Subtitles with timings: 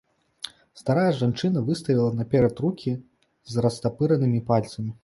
[0.81, 2.95] Старая жанчына выставіла наперад рукі
[3.55, 4.91] з растапыранымі пальцамі.